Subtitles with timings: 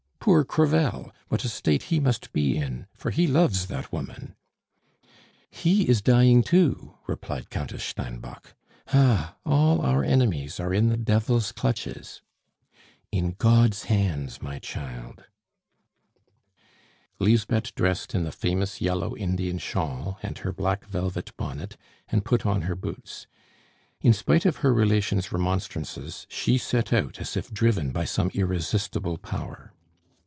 [0.23, 1.11] Poor Crevel!
[1.29, 4.35] what a state he must be in; for he loves that woman."
[5.49, 8.53] "He is dying too," replied Countess Steinbock.
[8.93, 9.35] "Ah!
[9.47, 12.21] all our enemies are in the devil's clutches"
[13.11, 15.23] "In God's hands, my child"
[17.19, 21.77] Lisbeth dressed in the famous yellow Indian shawl and her black velvet bonnet,
[22.09, 23.25] and put on her boots;
[24.01, 29.17] in spite of her relations' remonstrances, she set out as if driven by some irresistible
[29.17, 29.73] power.